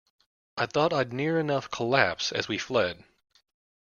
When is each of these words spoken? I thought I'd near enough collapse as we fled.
I 0.57 0.65
thought 0.65 0.93
I'd 0.93 1.13
near 1.13 1.37
enough 1.39 1.69
collapse 1.69 2.31
as 2.31 2.47
we 2.47 2.57
fled. 2.57 3.03